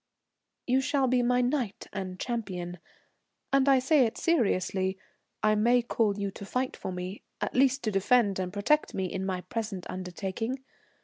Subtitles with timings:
[0.65, 2.79] "You shall be my knight and champion,
[3.53, 4.97] and I say it seriously.
[5.43, 9.05] I may call you to fight for me, at least to defend and protect me
[9.05, 10.63] in my present undertaking.